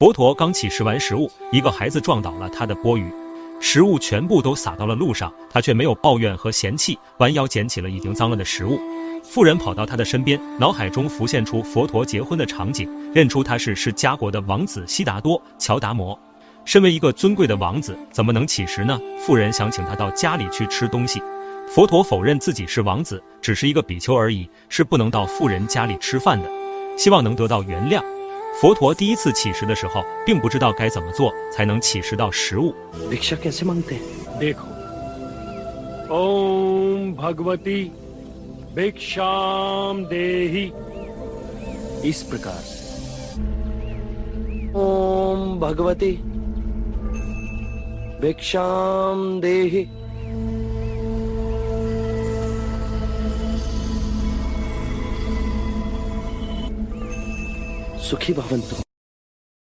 [0.00, 3.12] 佛陀刚乞食完食物，一个孩子撞倒了他的钵盂，
[3.58, 8.78] 食物全部都洒到了路上，他却没有抱怨和嫌弃，弯腰捡起了已经脏了的食物。
[9.24, 16.16] 妇人跑到他的身边，脑海中浮现出佛陀结婚的场景，认出他是释迦国的王子悉达多乔达摩。
[16.64, 19.00] 身为一个尊贵的王子，怎么能乞食呢？
[19.18, 21.20] 妇人想请他到家里去吃东西，
[21.66, 26.48] 佛陀否认自己是王子，只是一个比丘而已，是不能到富人家里吃饭的，
[26.96, 28.00] 希望能得到原谅。
[28.61, 32.73] 佛陀第一次乞食的时候，并不知道该怎么做才能乞食到食物。
[34.39, 34.67] देखो
[36.13, 37.91] ओम भगवती
[38.75, 40.65] भिक्षाम देहि
[42.09, 42.81] इस प्रकार से
[44.75, 46.13] ओम भगवती
[48.21, 49.83] भिक्षाम देहि
[58.00, 58.87] सुखी भवंतु